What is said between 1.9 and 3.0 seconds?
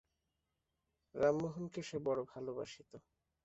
বড়ো ভালোবাসিত।